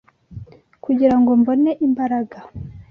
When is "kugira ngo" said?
0.83-1.31